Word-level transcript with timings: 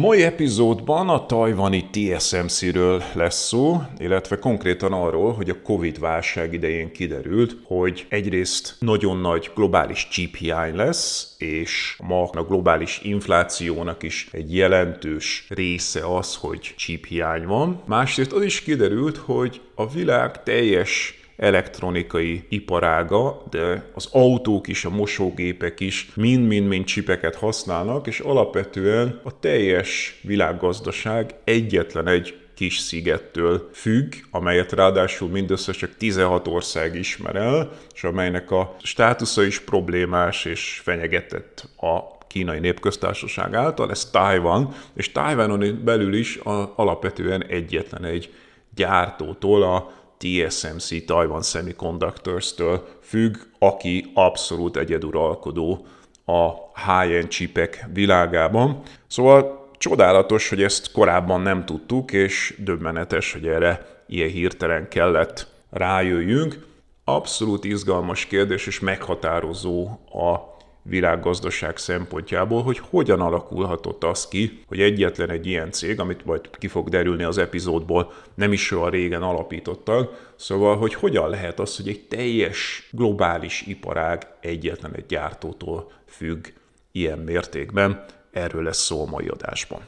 Mai 0.00 0.22
epizódban 0.22 1.08
a 1.08 1.26
tajvani 1.26 1.90
TSMC-ről 1.90 3.02
lesz 3.14 3.46
szó, 3.46 3.82
illetve 3.98 4.38
konkrétan 4.38 4.92
arról, 4.92 5.32
hogy 5.32 5.50
a 5.50 5.62
Covid-válság 5.62 6.52
idején 6.52 6.92
kiderült, 6.92 7.56
hogy 7.64 8.06
egyrészt 8.08 8.76
nagyon 8.78 9.16
nagy 9.16 9.50
globális 9.54 10.08
chip 10.10 10.36
hiány 10.36 10.74
lesz, 10.74 11.34
és 11.38 11.96
ma 12.02 12.22
a 12.22 12.42
globális 12.42 13.00
inflációnak 13.02 14.02
is 14.02 14.28
egy 14.32 14.54
jelentős 14.54 15.46
része 15.48 16.16
az, 16.16 16.36
hogy 16.36 16.74
chip 16.76 17.06
hiány 17.06 17.46
van. 17.46 17.82
Másrészt 17.86 18.32
az 18.32 18.42
is 18.42 18.60
kiderült, 18.60 19.16
hogy 19.16 19.60
a 19.74 19.88
világ 19.88 20.42
teljes 20.42 21.19
elektronikai 21.40 22.44
iparága, 22.48 23.42
de 23.50 23.84
az 23.94 24.08
autók 24.12 24.68
is, 24.68 24.84
a 24.84 24.90
mosógépek 24.90 25.80
is 25.80 26.10
mind-mind-mind 26.14 26.84
csipeket 26.84 27.34
használnak, 27.34 28.06
és 28.06 28.20
alapvetően 28.20 29.20
a 29.22 29.38
teljes 29.38 30.20
világgazdaság 30.22 31.34
egyetlen 31.44 32.06
egy 32.06 32.34
kis 32.54 32.78
szigettől 32.78 33.68
függ, 33.72 34.12
amelyet 34.30 34.72
ráadásul 34.72 35.28
mindössze 35.28 35.72
csak 35.72 35.96
16 35.96 36.48
ország 36.48 36.94
ismer 36.94 37.36
el, 37.36 37.72
és 37.94 38.04
amelynek 38.04 38.50
a 38.50 38.76
státusza 38.82 39.42
is 39.42 39.60
problémás 39.60 40.44
és 40.44 40.80
fenyegetett 40.84 41.68
a 41.76 42.18
kínai 42.26 42.58
népköztársaság 42.58 43.54
által, 43.54 43.90
ez 43.90 44.10
Taiwan, 44.10 44.74
és 44.94 45.12
Taiwanon 45.12 45.80
belül 45.84 46.14
is 46.14 46.36
a, 46.36 46.72
alapvetően 46.76 47.44
egyetlen 47.46 48.04
egy 48.04 48.32
gyártótól, 48.74 49.62
a 49.62 49.99
TSMC 50.20 51.04
Taiwan 51.04 51.42
Semiconductors-től 51.42 52.88
függ, 53.02 53.36
aki 53.58 54.10
abszolút 54.14 54.76
egyeduralkodó 54.76 55.86
a 56.24 56.50
high-end 56.74 57.28
chipek 57.28 57.86
világában. 57.92 58.82
Szóval 59.06 59.68
csodálatos, 59.78 60.48
hogy 60.48 60.62
ezt 60.62 60.92
korábban 60.92 61.40
nem 61.40 61.64
tudtuk, 61.64 62.12
és 62.12 62.54
döbbenetes, 62.58 63.32
hogy 63.32 63.46
erre 63.46 64.02
ilyen 64.06 64.28
hirtelen 64.28 64.88
kellett 64.88 65.46
rájöjjünk. 65.70 66.66
Abszolút 67.04 67.64
izgalmas 67.64 68.26
kérdés 68.26 68.66
és 68.66 68.80
meghatározó 68.80 69.88
a 70.12 70.49
világgazdaság 70.90 71.76
szempontjából, 71.76 72.62
hogy 72.62 72.78
hogyan 72.78 73.20
alakulhatott 73.20 74.04
az 74.04 74.28
ki, 74.28 74.62
hogy 74.66 74.80
egyetlen 74.80 75.30
egy 75.30 75.46
ilyen 75.46 75.70
cég, 75.70 76.00
amit 76.00 76.24
majd 76.24 76.50
ki 76.58 76.68
fog 76.68 76.88
derülni 76.88 77.22
az 77.22 77.38
epizódból, 77.38 78.12
nem 78.34 78.52
is 78.52 78.70
olyan 78.70 78.90
régen 78.90 79.22
alapítottak, 79.22 80.32
szóval, 80.36 80.76
hogy 80.76 80.94
hogyan 80.94 81.28
lehet 81.28 81.60
az, 81.60 81.76
hogy 81.76 81.88
egy 81.88 82.06
teljes 82.08 82.88
globális 82.92 83.62
iparág 83.66 84.26
egyetlen 84.40 84.94
egy 84.94 85.06
gyártótól 85.06 85.92
függ 86.06 86.46
ilyen 86.92 87.18
mértékben, 87.18 88.04
erről 88.32 88.62
lesz 88.62 88.84
szó 88.84 89.02
a 89.06 89.10
mai 89.10 89.28
adásban. 89.28 89.80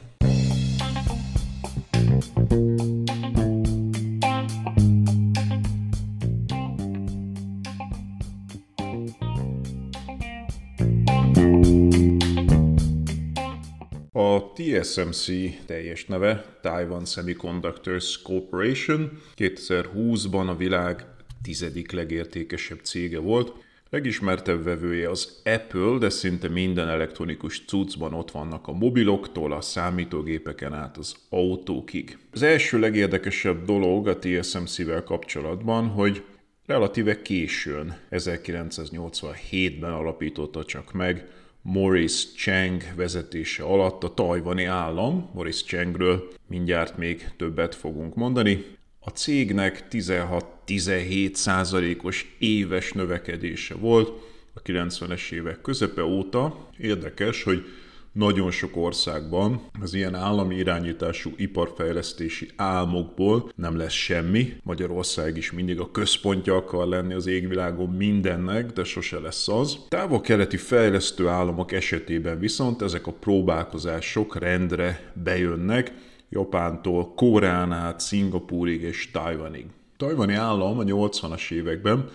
TSMC 14.63 15.25
teljes 15.65 16.05
neve 16.05 16.45
Taiwan 16.61 17.05
Semiconductors 17.05 18.21
Corporation. 18.21 19.21
2020-ban 19.35 20.47
a 20.47 20.55
világ 20.55 21.05
tizedik 21.41 21.91
legértékesebb 21.91 22.79
cége 22.83 23.19
volt. 23.19 23.53
Legismertebb 23.89 24.63
vevője 24.63 25.09
az 25.09 25.41
Apple, 25.45 25.97
de 25.99 26.09
szinte 26.09 26.47
minden 26.49 26.87
elektronikus 26.87 27.65
cuccban 27.65 28.13
ott 28.13 28.31
vannak 28.31 28.67
a 28.67 28.71
mobiloktól, 28.71 29.51
a 29.51 29.61
számítógépeken 29.61 30.73
át 30.73 30.97
az 30.97 31.15
autókig. 31.29 32.17
Az 32.31 32.41
első 32.41 32.79
legérdekesebb 32.79 33.65
dolog 33.65 34.07
a 34.07 34.19
TSMC-vel 34.19 35.03
kapcsolatban, 35.03 35.87
hogy 35.87 36.23
relatíve 36.65 37.21
későn, 37.21 37.97
1987-ben 38.11 39.91
alapította 39.91 40.63
csak 40.63 40.93
meg 40.93 41.27
Maurice 41.65 42.27
Chang 42.35 42.81
vezetése 42.95 43.63
alatt 43.63 44.03
a 44.03 44.13
tajvani 44.13 44.63
állam, 44.63 45.29
Maurice 45.33 45.65
Changről 45.65 46.27
mindjárt 46.47 46.97
még 46.97 47.27
többet 47.37 47.75
fogunk 47.75 48.15
mondani. 48.15 48.65
A 48.99 49.09
cégnek 49.09 49.87
16-17 49.91 51.33
százalékos 51.33 52.35
éves 52.39 52.91
növekedése 52.91 53.75
volt 53.75 54.09
a 54.53 54.61
90-es 54.61 55.31
évek 55.31 55.61
közepe 55.61 56.03
óta. 56.03 56.69
Érdekes, 56.77 57.43
hogy 57.43 57.65
nagyon 58.13 58.51
sok 58.51 58.77
országban 58.77 59.61
az 59.81 59.93
ilyen 59.93 60.15
állami 60.15 60.55
irányítású 60.55 61.31
iparfejlesztési 61.35 62.49
álmokból 62.55 63.51
nem 63.55 63.77
lesz 63.77 63.91
semmi. 63.91 64.53
Magyarország 64.63 65.37
is 65.37 65.51
mindig 65.51 65.79
a 65.79 65.91
központja 65.91 66.55
akar 66.55 66.87
lenni 66.87 67.13
az 67.13 67.27
égvilágon 67.27 67.89
mindennek, 67.89 68.71
de 68.71 68.83
sose 68.83 69.19
lesz 69.19 69.47
az. 69.47 69.77
Távol-keleti 69.87 70.57
fejlesztő 70.57 71.27
államok 71.27 71.71
esetében 71.71 72.39
viszont 72.39 72.81
ezek 72.81 73.07
a 73.07 73.11
próbálkozások 73.11 74.35
rendre 74.35 75.11
bejönnek, 75.23 75.93
Japántól 76.29 77.13
Koreán 77.13 77.71
át, 77.71 77.99
Szingapúrig 77.99 78.81
és 78.81 79.11
Tajvanig. 79.11 79.65
Tajvani 79.97 80.33
állam 80.33 80.79
a 80.79 80.83
80-as 80.83 81.51
években 81.51 82.09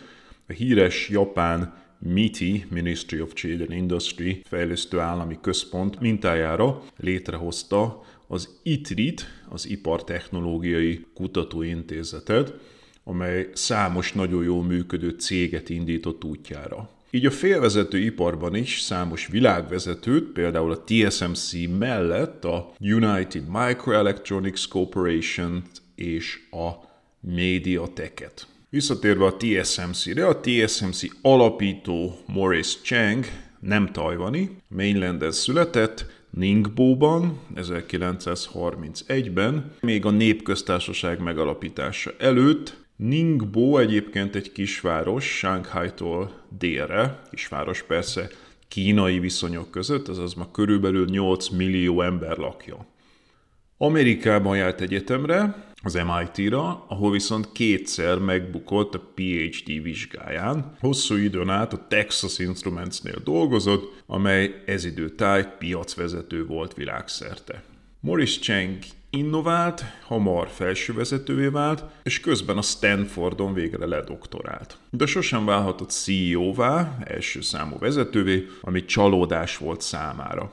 a 0.48 0.52
híres 0.52 1.08
japán 1.08 1.74
MITI, 1.98 2.64
Ministry 2.70 3.20
of 3.20 3.32
Trade 3.32 3.64
and 3.64 3.72
Industry 3.72 4.42
fejlesztő 4.44 4.98
állami 4.98 5.38
központ 5.40 6.00
mintájára 6.00 6.82
létrehozta 6.96 8.04
az 8.26 8.58
ITRIT, 8.62 9.26
az 9.48 9.68
Ipartechnológiai 9.68 11.06
Kutatóintézetet, 11.14 12.54
amely 13.04 13.48
számos 13.52 14.12
nagyon 14.12 14.44
jól 14.44 14.64
működő 14.64 15.08
céget 15.08 15.68
indított 15.68 16.24
útjára. 16.24 16.90
Így 17.10 17.26
a 17.26 17.30
félvezető 17.30 17.98
iparban 17.98 18.54
is 18.54 18.80
számos 18.80 19.26
világvezetőt, 19.26 20.24
például 20.24 20.70
a 20.70 20.84
TSMC 20.84 21.52
mellett 21.78 22.44
a 22.44 22.72
United 22.80 23.44
Microelectronics 23.48 24.68
Corporation 24.68 25.62
és 25.94 26.40
a 26.50 26.70
Mediatek-et. 27.20 28.46
Visszatérve 28.70 29.24
a 29.24 29.36
TSMC-re, 29.36 30.26
a 30.26 30.40
TSMC 30.40 31.02
alapító 31.22 32.18
Maurice 32.26 32.78
Chang 32.82 33.24
nem 33.60 33.92
tajvani, 33.92 34.56
mainlanden 34.68 35.32
született, 35.32 36.06
Ningbo-ban 36.30 37.40
1931-ben, 37.56 39.72
még 39.80 40.04
a 40.04 40.10
népköztársaság 40.10 41.20
megalapítása 41.20 42.10
előtt. 42.18 42.86
Ningbo 42.96 43.78
egyébként 43.78 44.34
egy 44.34 44.52
kisváros, 44.52 45.24
Shanghai-tól 45.24 46.42
délre, 46.58 47.22
kisváros 47.30 47.82
persze 47.82 48.30
kínai 48.68 49.18
viszonyok 49.18 49.70
között, 49.70 50.08
azaz 50.08 50.34
ma 50.34 50.50
körülbelül 50.50 51.04
8 51.04 51.48
millió 51.48 52.02
ember 52.02 52.36
lakja. 52.36 52.86
Amerikában 53.80 54.56
járt 54.56 54.80
egyetemre, 54.80 55.66
az 55.82 55.94
MIT-ra, 55.94 56.84
ahol 56.88 57.10
viszont 57.10 57.52
kétszer 57.52 58.18
megbukott 58.18 58.94
a 58.94 59.12
PhD 59.14 59.82
vizsgáján. 59.82 60.76
Hosszú 60.80 61.16
időn 61.16 61.48
át 61.48 61.72
a 61.72 61.86
Texas 61.88 62.38
Instruments-nél 62.38 63.20
dolgozott, 63.24 64.02
amely 64.06 64.62
ez 64.66 64.84
idő 64.84 65.08
táj 65.08 65.46
piacvezető 65.58 66.46
volt 66.46 66.74
világszerte. 66.74 67.62
Morris 68.00 68.38
Chang 68.38 68.78
innovált, 69.10 69.84
hamar 70.06 70.48
felsővezetővé 70.48 71.46
vált, 71.46 71.84
és 72.02 72.20
közben 72.20 72.56
a 72.56 72.62
Stanfordon 72.62 73.54
végre 73.54 73.86
ledoktorált. 73.86 74.76
De 74.90 75.06
sosem 75.06 75.44
válhatott 75.44 75.90
CEO-vá, 75.90 76.98
első 77.04 77.40
számú 77.40 77.78
vezetővé, 77.78 78.46
ami 78.60 78.84
csalódás 78.84 79.56
volt 79.56 79.80
számára. 79.80 80.52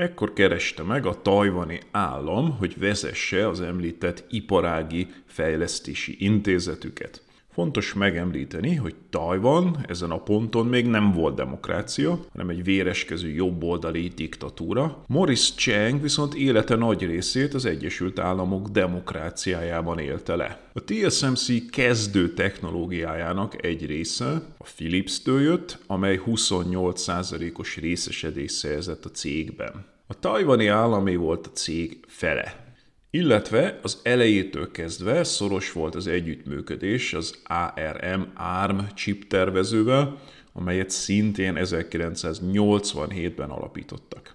Ekkor 0.00 0.32
kereste 0.32 0.82
meg 0.82 1.06
a 1.06 1.22
tajvani 1.22 1.80
állam, 1.90 2.56
hogy 2.56 2.78
vezesse 2.78 3.48
az 3.48 3.60
említett 3.60 4.24
iparági 4.30 5.06
fejlesztési 5.26 6.16
intézetüket. 6.18 7.22
Fontos 7.52 7.94
megemlíteni, 7.94 8.74
hogy 8.74 8.94
Tajvan 9.10 9.84
ezen 9.88 10.10
a 10.10 10.22
ponton 10.22 10.66
még 10.66 10.86
nem 10.86 11.12
volt 11.12 11.34
demokrácia, 11.34 12.18
hanem 12.32 12.48
egy 12.48 12.64
véreskező 12.64 13.28
jobboldali 13.28 14.08
diktatúra. 14.08 15.04
Morris 15.06 15.54
Chang 15.54 16.02
viszont 16.02 16.34
élete 16.34 16.76
nagy 16.76 17.02
részét 17.02 17.54
az 17.54 17.64
Egyesült 17.64 18.18
Államok 18.18 18.68
demokráciájában 18.68 19.98
élte 19.98 20.36
le. 20.36 20.60
A 20.72 20.84
TSMC 20.84 21.70
kezdő 21.70 22.32
technológiájának 22.32 23.64
egy 23.64 23.86
része 23.86 24.42
a 24.58 24.66
Philips-től 24.76 25.40
jött, 25.40 25.78
amely 25.86 26.20
28%-os 26.26 27.76
részesedés 27.76 28.50
szerzett 28.50 29.04
a 29.04 29.10
cégben. 29.10 29.84
A 30.06 30.18
tajvani 30.18 30.66
állami 30.66 31.16
volt 31.16 31.46
a 31.46 31.50
cég 31.50 31.98
fele. 32.06 32.69
Illetve 33.12 33.78
az 33.82 33.98
elejétől 34.02 34.70
kezdve 34.70 35.24
szoros 35.24 35.72
volt 35.72 35.94
az 35.94 36.06
együttműködés 36.06 37.12
az 37.14 37.38
ARM 37.44 38.22
ARM 38.34 38.78
chip 38.94 39.26
tervezővel, 39.26 40.20
amelyet 40.52 40.90
szintén 40.90 41.54
1987-ben 41.56 43.50
alapítottak. 43.50 44.34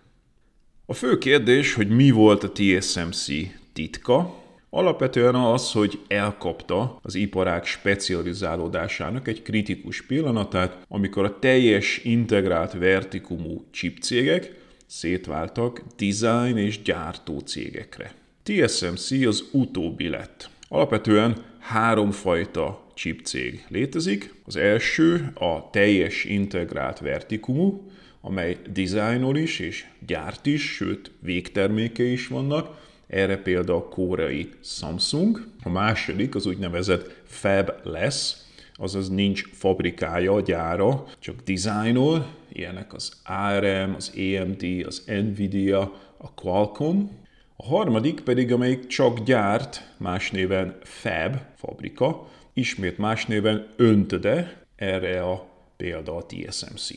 A 0.85 0.93
fő 0.93 1.17
kérdés, 1.17 1.73
hogy 1.73 1.89
mi 1.89 2.11
volt 2.11 2.43
a 2.43 2.51
TSMC 2.51 3.25
titka, 3.73 4.43
alapvetően 4.69 5.35
az, 5.35 5.71
hogy 5.71 5.99
elkapta 6.07 6.99
az 7.01 7.15
iparág 7.15 7.65
specializálódásának 7.65 9.27
egy 9.27 9.41
kritikus 9.41 10.01
pillanatát, 10.01 10.85
amikor 10.87 11.25
a 11.25 11.39
teljes 11.39 11.97
integrált 12.03 12.73
vertikumú 12.73 13.65
chipcégek 13.71 14.51
szétváltak 14.85 15.81
design 15.97 16.57
és 16.57 16.81
gyártó 16.81 17.39
cégekre. 17.39 18.23
TSMC 18.45 19.11
az 19.11 19.43
utóbbi 19.51 20.07
lett. 20.07 20.49
Alapvetően 20.67 21.43
háromfajta 21.59 22.85
chipcég 22.93 23.65
létezik. 23.69 24.33
Az 24.45 24.55
első 24.55 25.31
a 25.33 25.69
teljes 25.69 26.23
integrált 26.23 26.99
vertikumú, 26.99 27.91
amely 28.21 28.57
dizájnol 28.69 29.37
is 29.37 29.59
és 29.59 29.85
gyárt 30.05 30.45
is, 30.45 30.73
sőt 30.73 31.11
végterméke 31.19 32.03
is 32.03 32.27
vannak. 32.27 32.83
Erre 33.07 33.37
például 33.37 33.77
a 33.77 33.87
koreai 33.87 34.49
Samsung. 34.61 35.47
A 35.63 35.69
második 35.69 36.35
az 36.35 36.45
úgynevezett 36.45 37.21
fabless, 37.25 38.35
azaz 38.73 39.09
nincs 39.09 39.43
fabrikája, 39.51 40.41
gyára, 40.41 41.05
csak 41.19 41.35
dizájnol. 41.43 42.27
Ilyenek 42.51 42.93
az 42.93 43.11
ARM, 43.23 43.93
az 43.95 44.13
AMD, 44.15 44.65
az 44.85 45.03
Nvidia, 45.05 45.79
a 46.17 46.33
Qualcomm. 46.33 47.23
A 47.55 47.65
harmadik 47.65 48.19
pedig, 48.19 48.51
amelyik 48.51 48.87
csak 48.87 49.19
gyárt, 49.23 49.93
más 49.97 50.31
néven 50.31 50.77
Fab, 50.83 51.37
fabrika, 51.55 52.27
ismét 52.53 52.97
más 52.97 53.25
néven 53.25 53.67
öntöde, 53.75 54.65
erre 54.75 55.23
a 55.23 55.47
példa 55.77 56.15
a 56.15 56.25
TSMC. 56.25 56.89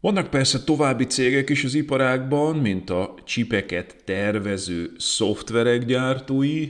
Vannak 0.00 0.30
persze 0.30 0.64
további 0.64 1.04
cégek 1.04 1.48
is 1.48 1.64
az 1.64 1.74
iparágban, 1.74 2.56
mint 2.56 2.90
a 2.90 3.14
csipeket 3.24 3.96
tervező 4.04 4.90
szoftverek 4.98 5.84
gyártói, 5.84 6.68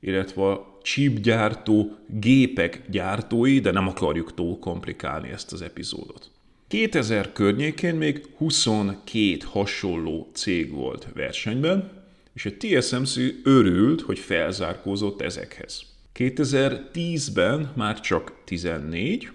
illetve 0.00 0.42
a 0.42 0.78
chipgyártó 0.82 1.96
gépek 2.06 2.82
gyártói, 2.90 3.60
de 3.60 3.70
nem 3.70 3.88
akarjuk 3.88 4.34
túl 4.34 4.58
komplikálni 4.58 5.28
ezt 5.28 5.52
az 5.52 5.62
epizódot. 5.62 6.30
2000 6.68 7.32
környékén 7.32 7.94
még 7.94 8.26
22 8.36 9.36
hasonló 9.44 10.30
cég 10.32 10.70
volt 10.70 11.08
versenyben, 11.14 11.98
és 12.38 12.46
a 12.46 12.50
TSMC 12.58 13.16
örült, 13.42 14.00
hogy 14.00 14.18
felzárkózott 14.18 15.20
ezekhez. 15.20 15.82
2010-ben 16.14 17.72
már 17.76 18.00
csak 18.00 18.32
14, 18.44 19.30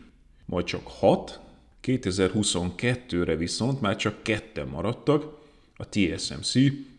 majd 0.46 0.66
csak 0.66 0.88
6, 0.88 1.40
2022-re 1.84 3.36
viszont 3.36 3.82
már 3.82 3.96
csak 3.96 4.24
ketten 4.24 4.68
maradtak, 4.68 5.38
a 5.76 5.90
TSMC 5.90 6.54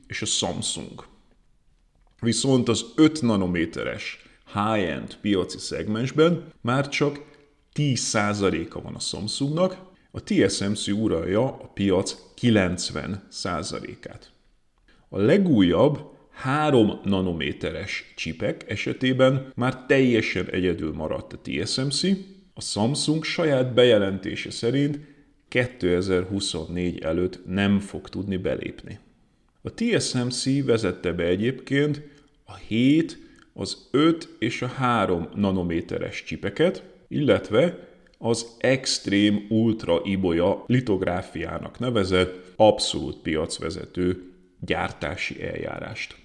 és 0.07 0.23
a 0.23 0.27
Samsung. 0.27 1.05
Viszont 2.21 2.69
az 2.69 2.85
5 2.97 3.23
nanométeres 3.23 4.23
high-end 4.53 5.17
piaci 5.21 5.59
szegmensben 5.59 6.53
már 6.61 6.89
csak 6.89 7.21
10%-a 7.75 8.81
van 8.81 8.95
a 8.95 9.01
Samsungnak, 9.01 9.79
a 10.11 10.23
TSMC 10.23 10.87
uralja 10.89 11.45
a 11.45 11.71
piac 11.75 12.17
90%-át. 12.41 14.34
A 15.15 15.19
legújabb 15.19 16.01
3 16.31 17.01
nanométeres 17.05 18.13
csipek 18.17 18.65
esetében 18.71 19.53
már 19.55 19.87
teljesen 19.87 20.47
egyedül 20.51 20.93
maradt 20.93 21.33
a 21.33 21.39
TSMC, 21.43 22.03
a 22.55 22.61
Samsung 22.61 23.25
saját 23.25 23.75
bejelentése 23.75 24.51
szerint 24.51 24.99
2024 25.49 26.99
előtt 26.99 27.47
nem 27.47 27.79
fog 27.79 28.09
tudni 28.09 28.37
belépni. 28.37 28.99
A 29.63 29.75
TSMC 29.75 30.65
vezette 30.65 31.13
be 31.13 31.25
egyébként 31.25 32.03
a 32.45 32.57
7, 32.57 33.19
az 33.53 33.89
5 33.91 34.29
és 34.39 34.63
a 34.63 34.67
3 34.67 35.29
nanométeres 35.35 36.25
csipeket, 36.25 36.83
illetve 37.09 37.89
az 38.19 38.47
Extreme 38.59 39.39
Ultra 39.49 40.01
Iboya 40.05 40.65
litográfiának 40.67 41.79
nevezett 41.79 42.53
abszolút 42.57 43.17
piacvezető 43.17 44.29
gyártási 44.67 45.43
eljárást. 45.43 46.17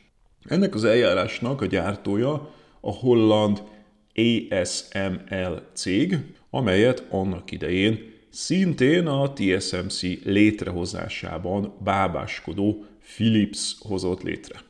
Ennek 0.44 0.76
az 0.76 0.84
eljárásnak 0.84 1.62
a 1.62 1.66
gyártója 1.66 2.54
a 2.82 2.92
holland 2.92 3.64
ASML 4.16 5.70
cég, 5.74 6.18
amelyet 6.50 7.06
annak 7.10 7.52
idején 7.52 8.14
szintén 8.30 9.08
a 9.08 9.34
TSMC 9.34 10.02
létrehozásában 10.24 11.74
bábáskodó 11.84 12.86
Philips 13.16 13.76
hozott 13.80 14.22
létre. 14.22 14.62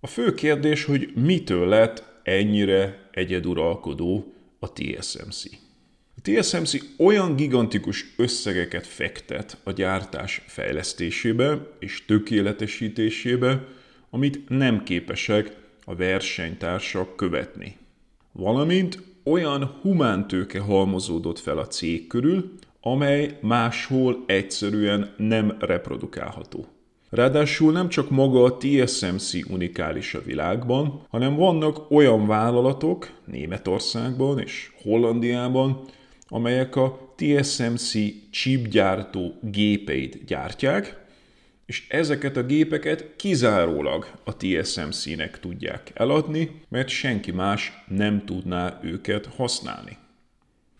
A 0.00 0.06
fő 0.06 0.34
kérdés, 0.34 0.84
hogy 0.84 1.12
mitől 1.14 1.68
lett 1.68 2.04
ennyire 2.22 3.08
egyeduralkodó 3.12 4.34
a 4.58 4.72
TSMC. 4.72 5.65
TSMC 6.22 6.76
olyan 6.98 7.36
gigantikus 7.36 8.04
összegeket 8.16 8.86
fektet 8.86 9.58
a 9.64 9.72
gyártás 9.72 10.42
fejlesztésébe 10.46 11.66
és 11.78 12.04
tökéletesítésébe, 12.04 13.64
amit 14.10 14.48
nem 14.48 14.82
képesek 14.82 15.56
a 15.84 15.94
versenytársak 15.94 17.16
követni. 17.16 17.76
Valamint 18.32 19.02
olyan 19.24 19.78
humántőke 19.82 20.60
halmozódott 20.60 21.38
fel 21.38 21.58
a 21.58 21.66
cég 21.66 22.06
körül, 22.06 22.52
amely 22.80 23.38
máshol 23.40 24.24
egyszerűen 24.26 25.14
nem 25.16 25.56
reprodukálható. 25.58 26.66
Ráadásul 27.10 27.72
nem 27.72 27.88
csak 27.88 28.10
maga 28.10 28.42
a 28.42 28.56
TSMC 28.56 29.50
unikális 29.50 30.14
a 30.14 30.22
világban, 30.22 31.02
hanem 31.08 31.36
vannak 31.36 31.90
olyan 31.90 32.26
vállalatok 32.26 33.10
Németországban 33.24 34.38
és 34.38 34.70
Hollandiában, 34.82 35.80
amelyek 36.28 36.76
a 36.76 37.14
TSMC 37.16 37.92
chipgyártó 38.30 39.38
gépeit 39.42 40.24
gyártják, 40.24 41.04
és 41.66 41.86
ezeket 41.88 42.36
a 42.36 42.42
gépeket 42.42 43.16
kizárólag 43.16 44.06
a 44.24 44.36
TSMC-nek 44.36 45.40
tudják 45.40 45.90
eladni, 45.94 46.60
mert 46.68 46.88
senki 46.88 47.30
más 47.30 47.72
nem 47.88 48.24
tudná 48.24 48.80
őket 48.82 49.26
használni. 49.26 49.96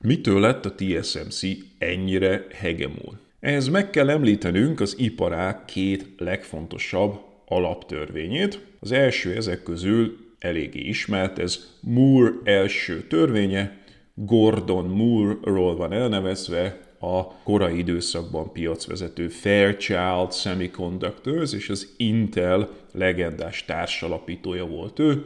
Mitől 0.01 0.41
lett 0.41 0.67
a 0.67 0.75
TSMC 0.75 1.41
ennyire 1.79 2.47
hegemon? 2.55 3.19
Ehhez 3.41 3.69
meg 3.69 3.91
kell 3.91 4.11
említenünk 4.11 4.81
az 4.81 4.95
iparág 4.99 5.65
két 5.65 6.07
legfontosabb 6.17 7.21
alaptörvényét. 7.47 8.61
Az 8.81 8.93
első 8.93 9.35
ezek 9.35 9.63
közül 9.63 10.17
eléggé 10.39 10.81
ismert, 10.81 11.39
ez 11.39 11.67
Moore 11.81 12.33
első 12.45 13.07
törvénye, 13.07 13.85
Gordon 14.19 14.85
Moore-ról 14.85 15.77
van 15.77 15.93
elnevezve, 15.93 16.81
a 16.99 17.43
korai 17.43 17.79
időszakban 17.79 18.53
piacvezető 18.53 19.29
Fairchild 19.29 20.33
Semiconductors 20.33 21.53
és 21.53 21.69
az 21.69 21.95
Intel 21.97 22.69
legendás 22.93 23.65
társalapítója 23.65 24.67
volt 24.67 24.99
ő. 24.99 25.25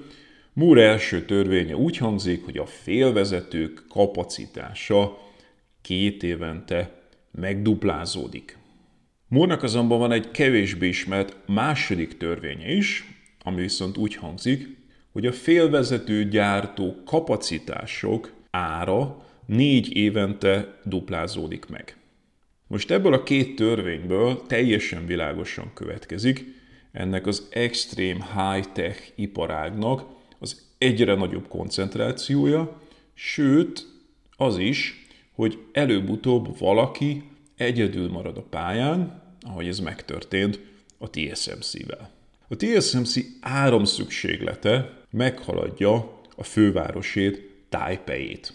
Moore 0.52 0.82
első 0.82 1.24
törvénye 1.24 1.76
úgy 1.76 1.96
hangzik, 1.96 2.44
hogy 2.44 2.56
a 2.56 2.66
félvezetők 2.66 3.84
kapacitása 3.88 5.18
két 5.82 6.22
évente 6.22 7.02
megduplázódik. 7.30 8.58
Moore-nak 9.28 9.62
azonban 9.62 9.98
van 9.98 10.12
egy 10.12 10.30
kevésbé 10.30 10.88
ismert 10.88 11.36
második 11.46 12.16
törvénye 12.16 12.72
is, 12.72 13.04
ami 13.42 13.60
viszont 13.60 13.96
úgy 13.96 14.14
hangzik, 14.14 14.78
hogy 15.12 15.26
a 15.26 15.32
félvezető 15.32 16.28
gyártó 16.28 17.02
kapacitások 17.04 18.32
ára 18.50 19.24
négy 19.46 19.96
évente 19.96 20.80
duplázódik 20.84 21.66
meg. 21.66 21.96
Most 22.66 22.90
ebből 22.90 23.12
a 23.12 23.22
két 23.22 23.56
törvényből 23.56 24.42
teljesen 24.46 25.06
világosan 25.06 25.70
következik, 25.74 26.44
ennek 26.92 27.26
az 27.26 27.48
extrém 27.50 28.24
high-tech 28.36 29.12
iparágnak 29.14 30.04
az 30.38 30.62
egyre 30.78 31.14
nagyobb 31.14 31.48
koncentrációja, 31.48 32.80
sőt 33.14 33.86
az 34.36 34.58
is, 34.58 35.06
hogy 35.32 35.58
előbb-utóbb 35.72 36.58
valaki 36.58 37.22
egyedül 37.56 38.08
marad 38.10 38.36
a 38.36 38.42
pályán, 38.42 39.22
ahogy 39.40 39.66
ez 39.66 39.78
megtörtént 39.78 40.60
a 40.98 41.10
TSMC-vel. 41.10 42.10
A 42.48 42.56
TSMC 42.56 43.16
áramszükséglete 43.40 44.98
meghaladja 45.10 46.20
a 46.36 46.42
fővárosét, 46.42 47.49
Taipei-t. 47.70 48.52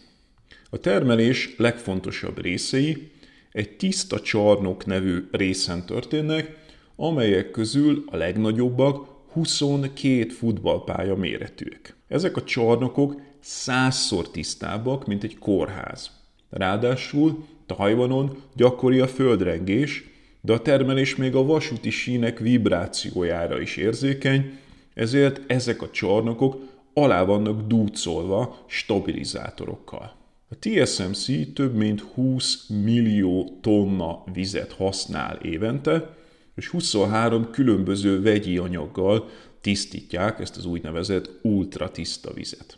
A 0.70 0.78
termelés 0.78 1.54
legfontosabb 1.58 2.42
részei 2.42 3.12
egy 3.52 3.76
tiszta 3.76 4.20
csarnok 4.20 4.86
nevű 4.86 5.28
részen 5.32 5.86
történnek, 5.86 6.58
amelyek 6.96 7.52
közül 7.52 8.04
a 8.08 8.18
legnagyobbak 8.18 9.08
22 9.32 10.28
futballpálya 10.30 11.16
méretűek. 11.16 11.96
Ezek 12.08 12.38
a 12.38 12.44
csarnokok 12.44 13.22
százszor 13.40 14.30
tisztábbak, 14.32 15.08
mint 15.08 15.24
egy 15.24 15.38
kórház. 15.38 16.12
Ráadásul 16.50 17.46
Tajvanon 17.66 18.38
gyakori 18.56 19.00
a 19.00 19.08
földrengés, 19.08 20.04
de 20.42 20.54
a 20.54 20.62
termelés 20.62 21.16
még 21.16 21.36
a 21.36 21.46
vasúti 21.46 21.90
sínek 21.90 22.40
vibrációjára 22.40 23.62
is 23.62 23.78
érzékeny, 23.78 24.58
ezért 24.94 25.52
ezek 25.52 25.82
a 25.82 25.90
csarnokok 25.90 26.62
alá 26.98 27.24
vannak 27.24 27.68
dúcolva 27.68 28.66
stabilizátorokkal. 28.68 30.16
A 30.50 30.56
TSMC 30.60 31.54
több 31.54 31.75
mint 31.75 32.02
20 32.02 32.68
millió 32.68 33.58
tonna 33.62 34.24
vizet 34.34 34.74
használ 34.74 35.36
évente, 35.36 36.16
és 36.56 36.68
23 36.68 37.50
különböző 37.52 38.22
vegyi 38.22 38.58
anyaggal 38.58 39.30
tisztítják 39.62 40.40
ezt 40.40 40.58
az 40.58 40.66
úgynevezett 40.66 41.30
ultratiszta 41.42 42.34
vizet. 42.34 42.78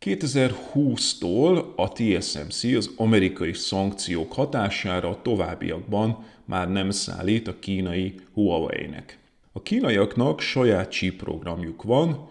2020-tól 0.00 1.74
a 1.76 1.92
TSMC 1.92 2.64
az 2.64 2.90
amerikai 2.96 3.52
szankciók 3.52 4.32
hatására 4.32 5.08
a 5.08 5.22
továbbiakban 5.22 6.24
már 6.44 6.70
nem 6.70 6.90
szállít 6.90 7.48
a 7.48 7.58
kínai 7.58 8.14
Huawei-nek. 8.32 9.18
A 9.52 9.62
kínaiaknak 9.62 10.40
saját 10.40 10.90
chip 10.90 11.16
programjuk 11.16 11.82
van, 11.82 12.28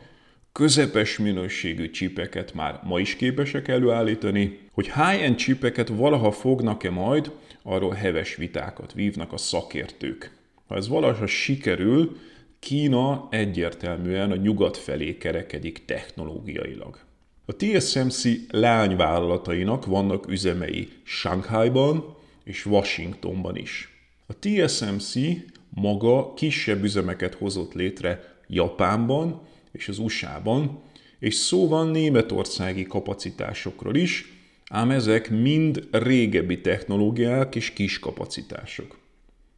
közepes 0.52 1.18
minőségű 1.18 1.90
csipeket 1.90 2.54
már 2.54 2.80
ma 2.84 3.00
is 3.00 3.16
képesek 3.16 3.68
előállítani, 3.68 4.60
hogy 4.72 4.86
high-end 4.86 5.36
csipeket 5.36 5.88
valaha 5.88 6.32
fognak-e 6.32 6.90
majd, 6.90 7.32
arról 7.64 7.94
heves 7.94 8.36
vitákat 8.36 8.94
vívnak 8.94 9.34
a 9.34 9.38
szakértők. 9.38 10.32
Ha 10.68 10.76
ez 10.76 10.88
valaha 10.88 11.28
sikerül, 11.28 12.18
Kína 12.60 13.28
egyértelműen 13.30 14.32
a 14.32 14.36
nyugat 14.36 14.78
felé 14.78 15.18
kerekedik 15.18 15.86
technológiailag. 15.86 17.00
A 17.46 17.56
TSMC 17.56 18.24
leányvállalatainak 18.50 19.86
vannak 19.86 20.28
üzemei 20.28 20.90
Shanghaiban 21.04 22.16
és 22.44 22.66
Washingtonban 22.66 23.56
is. 23.56 23.90
A 24.28 24.34
TSMC 24.40 25.14
maga 25.70 26.34
kisebb 26.34 26.84
üzemeket 26.84 27.34
hozott 27.34 27.74
létre 27.74 28.38
Japánban 28.48 29.42
és 29.72 29.88
az 29.88 30.00
USA-ban, 30.00 30.82
és 31.20 31.36
szó 31.36 31.68
van 31.68 31.88
németországi 31.88 32.84
kapacitásokról 32.84 33.96
is, 33.96 34.26
ám 34.70 34.92
ezek 34.92 35.30
mind 35.30 35.88
régebbi 35.92 36.62
technológiák 36.62 37.56
és 37.56 37.72
kis 37.72 38.00
kapacitások. 38.00 38.98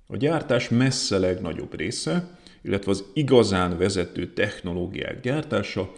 A 0.08 0.17
gyártás 0.17 0.70
messze 0.70 1.17
legnagyobb 1.17 1.77
része, 1.77 2.38
illetve 2.62 2.91
az 2.91 3.03
igazán 3.13 3.77
vezető 3.77 4.34
technológiák 4.34 5.22
gyártása 5.22 5.91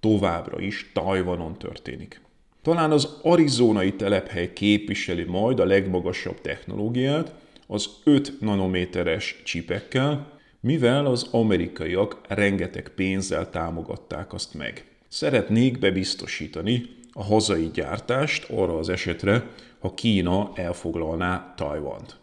továbbra 0.00 0.60
is 0.60 0.90
Tajvanon 0.92 1.58
történik. 1.58 2.20
Talán 2.62 2.90
az 2.90 3.16
arizonai 3.22 3.92
telephely 3.92 4.52
képviseli 4.52 5.24
majd 5.24 5.60
a 5.60 5.64
legmagasabb 5.64 6.40
technológiát, 6.40 7.34
az 7.66 7.88
5 8.04 8.40
nanométeres 8.40 9.40
csipekkel, 9.44 10.31
mivel 10.62 11.06
az 11.06 11.28
amerikaiak 11.30 12.20
rengeteg 12.28 12.88
pénzzel 12.88 13.50
támogatták 13.50 14.32
azt 14.32 14.54
meg. 14.54 14.84
Szeretnék 15.08 15.78
bebiztosítani 15.78 16.82
a 17.12 17.22
hazai 17.22 17.70
gyártást 17.74 18.50
arra 18.50 18.78
az 18.78 18.88
esetre, 18.88 19.50
ha 19.78 19.94
Kína 19.94 20.50
elfoglalná 20.54 21.54
Tajvant. 21.56 22.16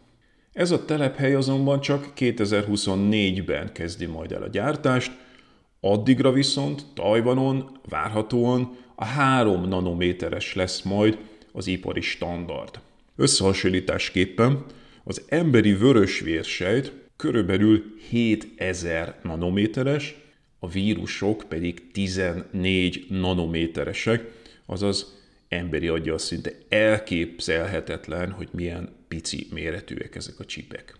Ez 0.52 0.70
a 0.70 0.84
telephely 0.84 1.34
azonban 1.34 1.80
csak 1.80 2.12
2024-ben 2.16 3.72
kezdi 3.72 4.06
majd 4.06 4.32
el 4.32 4.42
a 4.42 4.48
gyártást, 4.48 5.12
addigra 5.80 6.32
viszont 6.32 6.84
Tajvanon 6.94 7.78
várhatóan 7.88 8.76
a 8.94 9.04
3 9.04 9.68
nanométeres 9.68 10.54
lesz 10.54 10.82
majd 10.82 11.18
az 11.52 11.66
ipari 11.66 12.00
standard. 12.00 12.80
Összehasonlításképpen 13.16 14.64
az 15.04 15.22
emberi 15.28 15.72
vörösvérsejt 15.72 16.92
körülbelül 17.20 17.84
7000 18.08 19.14
nanométeres, 19.22 20.14
a 20.58 20.68
vírusok 20.68 21.44
pedig 21.48 21.90
14 21.90 23.06
nanométeresek, 23.08 24.24
azaz 24.66 25.18
emberi 25.48 25.88
aggyal 25.88 26.18
szinte 26.18 26.52
elképzelhetetlen, 26.68 28.30
hogy 28.30 28.48
milyen 28.52 28.88
pici 29.08 29.46
méretűek 29.52 30.14
ezek 30.14 30.38
a 30.38 30.44
csipek. 30.44 30.94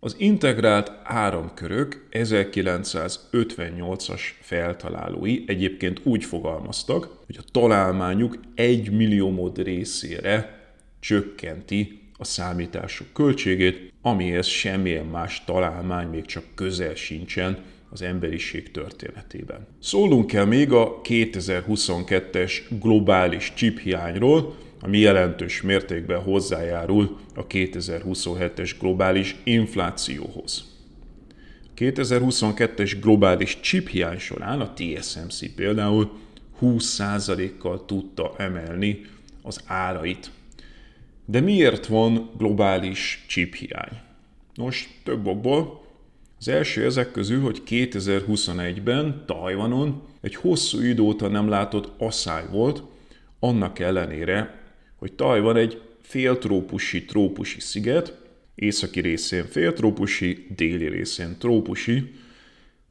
Az 0.00 0.14
integrált 0.18 0.92
áramkörök 1.02 2.06
1958-as 2.10 4.20
feltalálói 4.40 5.42
egyébként 5.46 6.00
úgy 6.02 6.24
fogalmaztak, 6.24 7.08
hogy 7.26 7.36
a 7.38 7.50
találmányuk 7.52 8.38
egy 8.54 8.90
milliómod 8.90 9.62
részére 9.62 10.60
csökkenti 11.00 11.99
a 12.20 12.24
számítások 12.24 13.06
költségét, 13.12 13.92
amihez 14.02 14.46
semmilyen 14.46 15.06
más 15.06 15.44
találmány 15.44 16.08
még 16.08 16.24
csak 16.26 16.44
közel 16.54 16.94
sincsen 16.94 17.58
az 17.90 18.02
emberiség 18.02 18.70
történetében. 18.70 19.66
Szólunk 19.78 20.26
kell 20.26 20.44
még 20.44 20.72
a 20.72 21.00
2022-es 21.04 22.52
globális 22.80 23.52
chiphiányról, 23.54 24.56
ami 24.80 24.98
jelentős 24.98 25.62
mértékben 25.62 26.22
hozzájárul 26.22 27.18
a 27.34 27.46
2027-es 27.46 28.72
globális 28.80 29.36
inflációhoz. 29.44 30.64
2022-es 31.76 32.96
globális 33.00 33.60
chiphiány 33.60 34.18
során 34.18 34.60
a 34.60 34.72
TSMC 34.72 35.54
például 35.54 36.10
20%-kal 36.62 37.84
tudta 37.84 38.34
emelni 38.36 39.00
az 39.42 39.60
árait. 39.66 40.30
De 41.30 41.40
miért 41.40 41.86
van 41.86 42.30
globális 42.38 43.24
chiphiány? 43.28 44.00
Nos, 44.54 45.00
több 45.04 45.26
okból. 45.26 45.84
Az 46.38 46.48
első 46.48 46.84
ezek 46.84 47.10
közül, 47.10 47.40
hogy 47.40 47.62
2021-ben 47.66 49.24
Tajvanon 49.26 50.02
egy 50.20 50.34
hosszú 50.34 50.80
idő 50.80 51.02
óta 51.02 51.28
nem 51.28 51.48
látott 51.48 51.92
asszály 51.98 52.46
volt, 52.50 52.82
annak 53.38 53.78
ellenére, 53.78 54.62
hogy 54.96 55.12
Tajvan 55.12 55.56
egy 55.56 55.80
féltrópusi, 56.02 57.04
trópusi 57.04 57.60
sziget, 57.60 58.18
északi 58.54 59.00
részén 59.00 59.44
féltrópusi, 59.44 60.46
déli 60.56 60.88
részén 60.88 61.36
trópusi, 61.38 62.14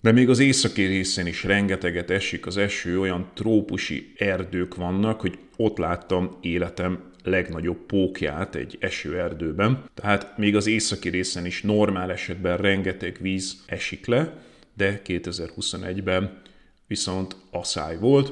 de 0.02 0.12
még 0.12 0.30
az 0.30 0.40
északi 0.40 0.84
részén 0.84 1.26
is 1.26 1.44
rengeteget 1.44 2.10
esik 2.10 2.46
az 2.46 2.58
eső, 2.58 3.00
olyan 3.00 3.32
trópusi 3.34 4.14
erdők 4.18 4.76
vannak, 4.76 5.22
hogy 5.22 5.38
ott 5.56 5.78
láttam 5.78 6.38
életem 6.42 7.09
legnagyobb 7.30 7.78
pókját 7.78 8.56
egy 8.56 8.78
esőerdőben. 8.80 9.84
Tehát 9.94 10.38
még 10.38 10.56
az 10.56 10.68
északi 10.68 11.10
részen 11.10 11.46
is 11.46 11.62
normál 11.62 12.12
esetben 12.12 12.58
rengeteg 12.58 13.18
víz 13.22 13.64
esik 13.66 14.06
le, 14.06 14.34
de 14.74 15.02
2021-ben 15.06 16.42
viszont 16.88 17.36
asszály 17.52 17.98
volt, 17.98 18.32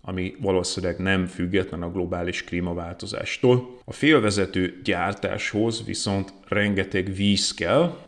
ami 0.00 0.34
valószínűleg 0.40 0.98
nem 0.98 1.26
független 1.26 1.82
a 1.82 1.92
globális 1.92 2.44
klímaváltozástól. 2.44 3.80
A 3.84 3.92
félvezető 3.92 4.80
gyártáshoz 4.84 5.84
viszont 5.84 6.32
rengeteg 6.48 7.14
víz 7.14 7.54
kell, 7.54 7.98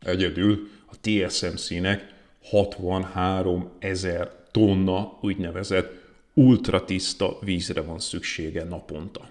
egyedül 0.00 0.68
a 0.86 0.94
TSMC-nek 1.00 2.14
63 2.42 3.70
ezer 3.78 4.30
tonna 4.50 5.18
úgynevezett 5.20 5.92
ultratiszta 6.34 7.38
vízre 7.40 7.80
van 7.80 7.98
szüksége 7.98 8.64
naponta. 8.64 9.30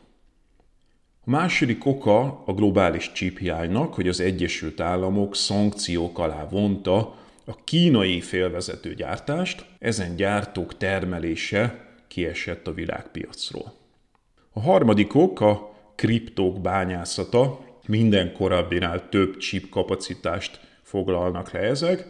A 1.28 1.30
második 1.30 1.86
oka 1.86 2.44
a 2.46 2.54
globális 2.54 3.12
csíphiánynak, 3.12 3.94
hogy 3.94 4.08
az 4.08 4.20
Egyesült 4.20 4.80
Államok 4.80 5.36
szankciók 5.36 6.20
alá 6.20 6.48
vonta 6.50 7.16
a 7.46 7.56
kínai 7.64 8.22
félvezető 8.22 8.94
gyártást, 8.94 9.66
ezen 9.80 10.16
gyártók 10.16 10.78
termelése 10.78 11.88
kiesett 12.08 12.68
a 12.68 12.74
világpiacról. 12.74 13.74
A 14.54 14.60
harmadik 14.62 15.16
ok 15.16 15.42
a 15.42 15.76
kriptók 15.96 16.62
bányászata, 16.62 17.60
minden 17.88 18.34
korábbinál 18.34 19.10
több 19.10 19.38
chip 19.38 19.70
kapacitást 19.70 20.60
foglalnak 20.84 21.52
le 21.52 21.60
ezek. 21.60 22.06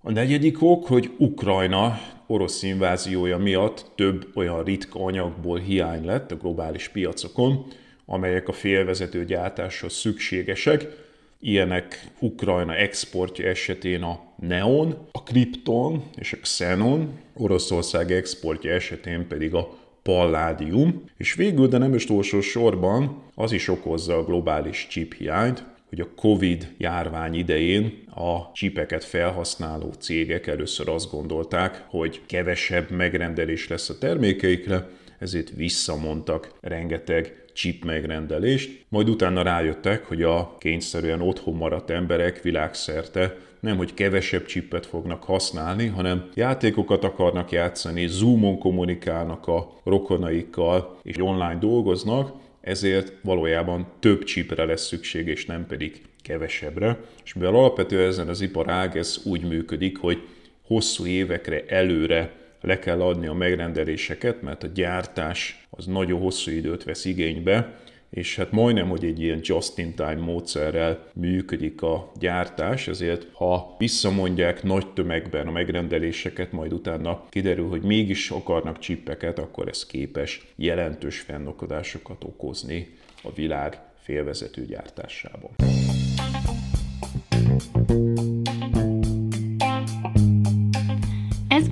A 0.00 0.10
negyedik 0.10 0.62
ok, 0.62 0.86
hogy 0.86 1.10
Ukrajna 1.18 1.98
orosz 2.26 2.62
inváziója 2.62 3.38
miatt 3.38 3.90
több 3.94 4.26
olyan 4.34 4.64
ritka 4.64 5.04
anyagból 5.04 5.58
hiány 5.58 6.04
lett 6.04 6.32
a 6.32 6.36
globális 6.36 6.88
piacokon, 6.88 7.66
amelyek 8.12 8.48
a 8.48 8.52
félvezető 8.52 9.24
gyártáshoz 9.24 9.92
szükségesek. 9.92 10.86
Ilyenek 11.40 12.04
Ukrajna 12.18 12.74
exportja 12.74 13.48
esetén 13.48 14.02
a 14.02 14.20
neon, 14.36 15.08
a 15.12 15.22
kripton 15.22 16.02
és 16.16 16.32
a 16.32 16.36
xenon, 16.36 17.18
Oroszország 17.34 18.12
exportja 18.12 18.72
esetén 18.72 19.26
pedig 19.26 19.54
a 19.54 19.78
palládium, 20.02 21.04
és 21.16 21.34
végül, 21.34 21.68
de 21.68 21.78
nem 21.78 21.92
utolsó 21.92 22.40
sorban, 22.40 23.22
az 23.34 23.52
is 23.52 23.68
okozza 23.68 24.16
a 24.16 24.24
globális 24.24 24.86
chip 24.90 25.14
hiányt, 25.14 25.64
hogy 25.88 26.00
a 26.00 26.14
COVID 26.16 26.72
járvány 26.78 27.34
idején 27.34 28.04
a 28.14 28.52
csipeket 28.52 29.04
felhasználó 29.04 29.92
cégek 29.98 30.46
először 30.46 30.88
azt 30.88 31.10
gondolták, 31.10 31.84
hogy 31.88 32.20
kevesebb 32.26 32.90
megrendelés 32.90 33.68
lesz 33.68 33.88
a 33.88 33.98
termékeikre, 33.98 34.88
ezért 35.18 35.50
visszamondtak 35.50 36.52
rengeteg 36.60 37.39
chip 37.52 37.84
megrendelést, 37.84 38.84
majd 38.88 39.08
utána 39.08 39.42
rájöttek, 39.42 40.04
hogy 40.04 40.22
a 40.22 40.56
kényszerűen 40.58 41.20
otthon 41.20 41.54
maradt 41.54 41.90
emberek 41.90 42.42
világszerte 42.42 43.36
nem, 43.60 43.76
hogy 43.76 43.94
kevesebb 43.94 44.44
chipet 44.44 44.86
fognak 44.86 45.22
használni, 45.22 45.86
hanem 45.86 46.28
játékokat 46.34 47.04
akarnak 47.04 47.50
játszani, 47.50 48.06
Zoomon 48.06 48.58
kommunikálnak 48.58 49.46
a 49.46 49.80
rokonaikkal, 49.84 50.98
és 51.02 51.16
online 51.18 51.58
dolgoznak, 51.60 52.32
ezért 52.60 53.12
valójában 53.22 53.86
több 53.98 54.24
chipre 54.24 54.64
lesz 54.64 54.86
szükség, 54.86 55.26
és 55.26 55.46
nem 55.46 55.66
pedig 55.66 56.02
kevesebbre. 56.22 56.98
És 57.24 57.34
mivel 57.34 57.54
alapvetően 57.54 58.08
ezen 58.08 58.28
az 58.28 58.40
iparág 58.40 58.96
ez 58.96 59.20
úgy 59.24 59.48
működik, 59.48 59.98
hogy 59.98 60.22
hosszú 60.66 61.06
évekre 61.06 61.64
előre 61.66 62.32
le 62.60 62.78
kell 62.78 63.00
adni 63.00 63.26
a 63.26 63.34
megrendeléseket, 63.34 64.42
mert 64.42 64.62
a 64.62 64.66
gyártás 64.66 65.66
az 65.70 65.86
nagyon 65.86 66.20
hosszú 66.20 66.50
időt 66.50 66.84
vesz 66.84 67.04
igénybe, 67.04 67.78
és 68.10 68.36
hát 68.36 68.50
majdnem, 68.50 68.88
hogy 68.88 69.04
egy 69.04 69.20
ilyen 69.20 69.40
just-in-time 69.42 70.20
módszerrel 70.20 71.06
működik 71.14 71.82
a 71.82 72.12
gyártás, 72.18 72.88
ezért 72.88 73.26
ha 73.32 73.74
visszamondják 73.78 74.62
nagy 74.62 74.92
tömegben 74.92 75.46
a 75.46 75.50
megrendeléseket, 75.50 76.52
majd 76.52 76.72
utána 76.72 77.24
kiderül, 77.28 77.68
hogy 77.68 77.82
mégis 77.82 78.30
akarnak 78.30 78.78
csippeket, 78.78 79.38
akkor 79.38 79.68
ez 79.68 79.86
képes 79.86 80.46
jelentős 80.56 81.20
fennakadásokat 81.20 82.24
okozni 82.24 82.94
a 83.22 83.32
világ 83.32 83.80
félvezető 84.02 84.64
gyártásában. 84.64 85.50